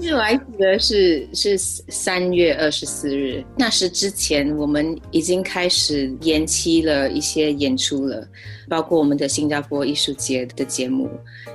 [0.00, 8.26] 其实我还记得是是三月二十四日，那时之前我们已经开始延期了一些演出了，
[8.66, 11.06] 包括我们的新加坡艺术节的节目，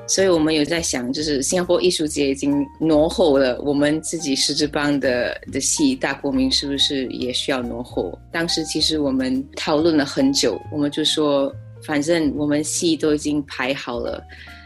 [0.08, 8.16] 所以我们有在想，就是新加坡艺术节已经挪后了，我们自己狮子帮的的戏《大国民》是不是也需要挪后？
[8.32, 11.52] 当时其实我们讨论了很久，我们就说，
[11.86, 14.24] 反正我们戏都已经排好了。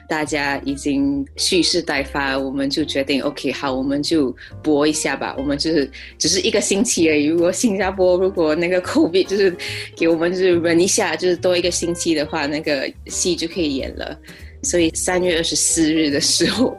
[0.08, 5.36] 大家已经蓄势待发，我们就决定 OK，好，我们就搏一下吧。
[5.38, 7.26] 我们就是只是一个星期而已。
[7.26, 9.56] 如果新加坡如果那个 COVID 就是
[9.96, 14.18] 给我们就是忍一下，就是多一个星期的话，那个戏就可以演了。
[14.64, 16.76] 所以三月二十四日的时候，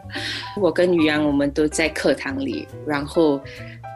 [0.60, 3.41] 我跟于洋我们都在课堂里，然后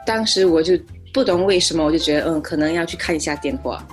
[0.07, 0.79] 当时我就
[1.13, 3.85] 不懂为什么，我就觉得嗯，可能要去看一下电话。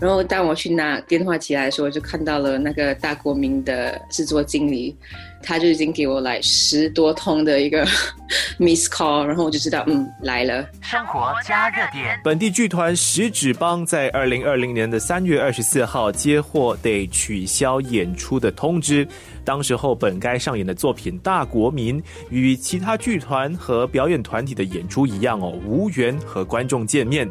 [0.00, 4.96] 然后当我去拿电话起来的时候，就看到了那个大国民的制作经理，
[5.42, 7.86] 他就已经给我来十多通的一个
[8.58, 10.66] miss call，然后我就知道，嗯，来了。
[10.80, 19.06] 生活加热点，本地剧团十指帮在二零二零年的三月二十四号接获得取消演出的通知。
[19.44, 27.28] 当时候本该上演的作品《大国民》与其他剧团和表演团体的演出一样哦，无缘和观众见面。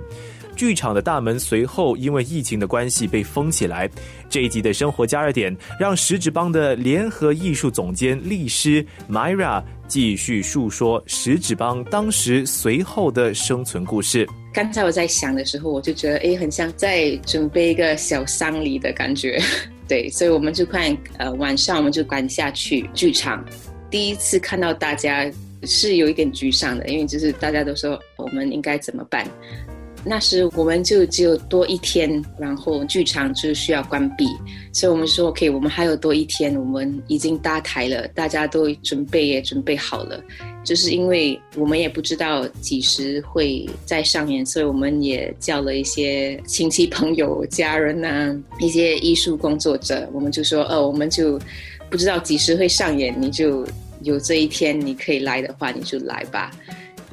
[0.59, 3.89] 剧场的大门随后因为疫情的关系被封起来。
[4.29, 14.27] 这一集的生活加热点，让十指帮的联合艺术总监律师 Myra 继续述说十指帮当时随后的生存故事。
[14.53, 19.41] 刚才我在想的时候，我就觉得哎，很像在准备一个小丧礼的感觉。
[19.87, 23.45] 对，所以我们就快呃晚上我们就赶下去剧场。
[23.89, 25.31] 第一次看到大家
[25.63, 29.25] 是有一点沮丧的，因为就是大家都说我们应该怎么办。
[30.03, 34.25] 那时我们就只有多一天，然后剧场就需要关闭，
[34.71, 40.23] 所以我们说 OK，我们还有多一天，我们已经搭台了，大家都准备也准备好了，
[40.63, 51.39] 就是因为我们也不知道几时会再上演，所以我们也叫了一些亲戚朋友、家人呐，一些艺术工作者，我们就说，呃，我们就
[51.89, 53.67] 不知道几时会上演，你就
[54.01, 56.51] 有这一天你可以来的话，你就来吧。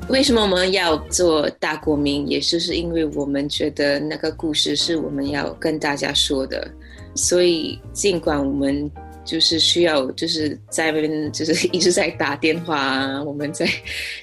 [0.08, 2.26] 为什么我们要做大国民？
[2.28, 6.70] 也就是因为我们觉得那个故事是我们要跟大家说的，
[7.14, 8.88] 所以尽管我们
[9.24, 13.68] 就是需要就是在那边就是一直在打电话啊，我们在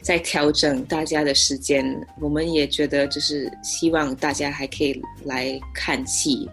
[0.01, 1.85] 在调整大家的时间，
[2.21, 6.49] 我们也觉得就是希望大家还可以来看戏。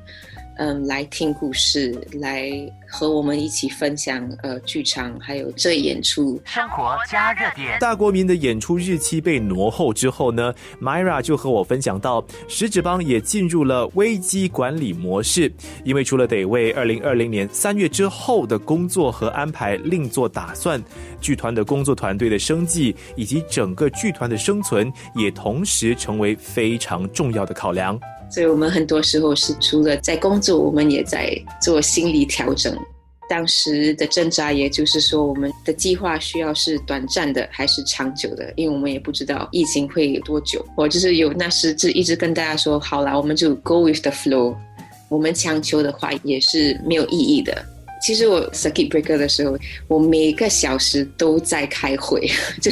[0.57, 1.91] 嗯，来听故事，
[2.21, 2.51] 来
[2.87, 6.39] 和我们一起分享呃剧场，还有这演出。
[6.45, 15.51] 生活加热点，大国民的演出日期被挪后之后呢，Myra 就和我分享到，十指帮也进入了危机管理模式，
[15.83, 20.83] 因为除了得为二零二零年三月之后的工作和安排另做打算，
[21.23, 27.99] 剧团的工作团队的生计以及整个剧团的生存，也同时成为非常重要的考量。
[28.31, 32.77] 所以我们很多时候是除了在工作，我们也在做心理调整。
[33.29, 38.53] 当时的挣扎，也就是说，我们的计划需要是短暂的还是长久的？
[38.57, 40.65] 因为我们也不知道疫情会有多久。
[40.77, 44.57] 我就是有那时就一直跟大家说，好了，我们就 go with the flow。
[45.09, 47.65] 我们强求的话也是没有意义的。
[48.01, 49.57] 其实我 circuit breaker 的时候，
[49.89, 52.27] 我每个小时都在开会，
[52.61, 52.71] 就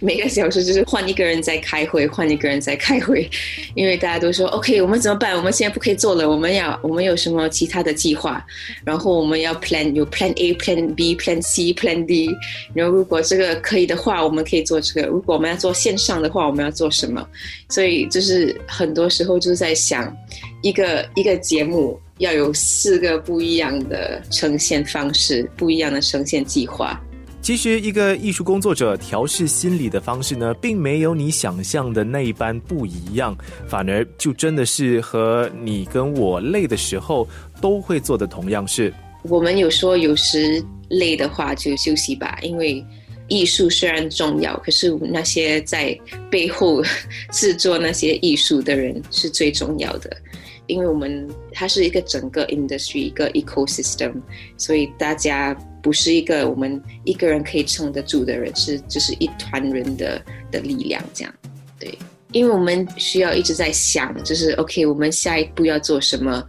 [0.00, 3.28] 每个小时就是换一个人在开会，换一个人在开会，
[3.74, 5.36] 因为大家都说 OK，我们怎么办？
[5.36, 8.44] 我们现在不可以做了，我们要我们有什么其他的计划？
[8.84, 12.30] 然后我们要 plan 有 plan A、plan B、plan C、plan D。
[12.74, 17.26] 然后如果这个可以的话，我们可以做这个；如果我们要做线上的话，我们要做什么？
[17.68, 20.16] 所以就是很多时候就在想
[20.62, 22.00] 一个一个节目。
[22.18, 27.00] 要有四个不一样的呈现方式，不一样的呈现计划。
[27.40, 33.34] 其实，一个艺术工作者调试心理的方式呢，并没有你想象的那一般不一样，
[33.66, 37.26] 反而就真的是和你跟我累的时候
[37.60, 38.92] 都会做的同样事。
[39.22, 42.84] 我们有说，有时累的话就休息吧，因为
[43.28, 45.96] 艺术虽然重要，可是那些在
[46.30, 46.82] 背后
[47.32, 50.14] 制作那些艺术的人是最重要的。
[50.68, 54.12] 因为我们它是一个整个 industry 一个 ecosystem，
[54.56, 61.34] 所以大家不是一个我们一个人可以撑得住的人，是就是一团人的的力量这样。
[61.80, 61.98] 对，
[62.32, 66.44] 因为我们需要一直在想，就是 OK，我们下一步要做什么，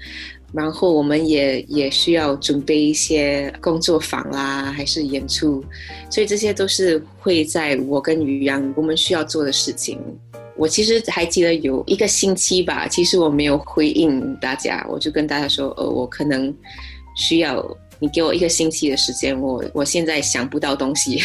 [0.52, 5.64] 然后我们也也需要准备一些工作坊啦，还是演出，
[6.10, 10.00] 所以这些都是会在我跟于洋我们需要做的事情。
[10.60, 16.54] 我其实还记得有一个星期吧，其实我没有回应大家，我就跟大家说，呃，我可能
[17.16, 17.66] 需要
[17.98, 21.22] 你给我一个星期的时间，我我现在想不到东西。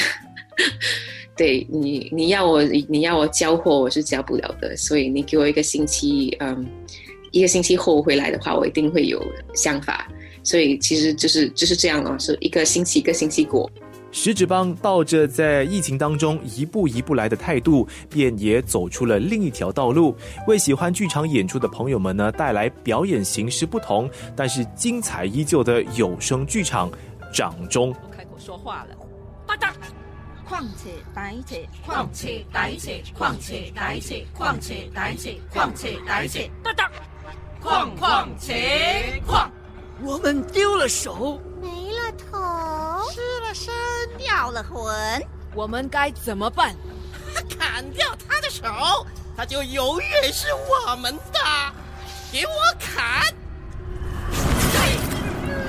[1.36, 4.76] 对你，你要我，你要我交货，我是交不了的。
[4.76, 6.64] 所以你给我一个星期，嗯，
[7.32, 9.20] 一个星期后回来的话，我一定会有
[9.52, 10.08] 想法。
[10.44, 13.68] 所以其实就是就是这样了，是一个星期一个星期过。
[14.16, 20.16] 十指帮抱着在疫情当中一步一步来的态度，便也走出了另一条道路，
[20.46, 26.88] 为喜欢剧场演出的朋友们呢带来表演形式不同，但是精彩依旧的有声剧场
[27.32, 27.92] 掌中。
[28.16, 28.96] 开口说话了，
[29.48, 29.74] 巴达。
[30.44, 36.88] 况且歹且，况且歹且，况且歹且，况且歹且，况且歹且，巴达。
[37.60, 39.50] 况况且况，
[40.00, 41.40] 我们丢了手。
[44.54, 45.20] 了魂，
[45.54, 46.74] 我们该怎么办？
[47.58, 48.64] 砍掉他的手，
[49.36, 51.40] 他就永远是我们的。
[52.32, 53.34] 给我砍！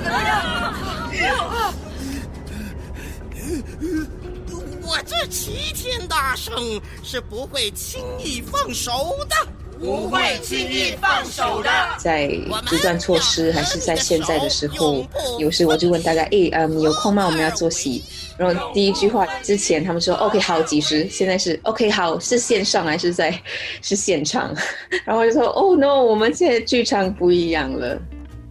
[4.83, 9.35] 我这齐天大圣是不会轻易放手的。
[9.79, 11.69] 不会轻易放手的。
[11.97, 12.29] 在
[12.65, 15.05] 阻断措施还是在现在的时候，
[15.39, 17.25] 有时我就问大家：“哎，嗯，有空吗？
[17.25, 18.03] 我们要做戏。”
[18.37, 23.33] 然后第一句话之前他们说：“OK，好，几时？”现在是 “OK，好，是线上还是在
[23.81, 24.53] 是现场？”
[25.05, 27.97] 然后我就说：“Oh no，我们现在剧场不一样了。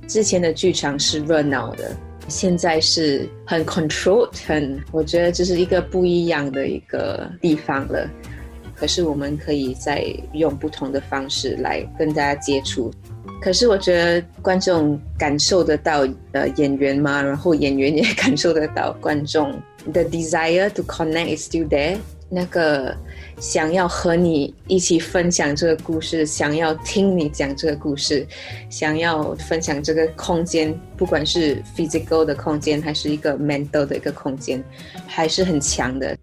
[0.09, 1.95] 之前的剧场是热闹的，
[2.29, 8.09] 现在是很 controlled，很我觉得这是一个不一样的一个地方了。”
[8.85, 10.05] 可是我们可以再
[10.35, 12.93] 用不同的方式来跟大家接触。
[13.41, 19.51] 可是我觉得观众感受得到呃演员嘛，然后演员也感受得到观众。
[19.91, 21.97] The desire to connect is still there。
[22.29, 22.95] 那个
[23.39, 28.27] 想要和你一起分享这个故事，想要听你讲这个故事，
[28.69, 34.63] 想要分享这个空间，不管是 physical 的空间还是一个 mental 的一个空间，
[35.07, 36.15] 还是很强的。